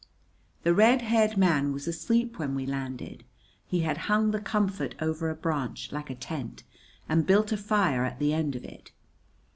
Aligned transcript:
The 0.63 0.73
red 0.73 1.03
haired 1.03 1.37
man 1.37 1.73
was 1.73 1.87
asleep 1.87 2.39
when 2.39 2.55
we 2.55 2.65
landed. 2.65 3.23
He 3.67 3.81
had 3.81 3.97
hung 4.09 4.31
the 4.31 4.41
comfort 4.41 4.95
over 4.99 5.29
a 5.29 5.35
branch, 5.35 5.91
like 5.91 6.09
a 6.09 6.15
tent, 6.15 6.63
and 7.07 7.27
built 7.27 7.51
a 7.51 7.57
fire 7.57 8.03
at 8.03 8.17
the 8.17 8.33
end 8.33 8.55
of 8.55 8.65
it. 8.65 8.91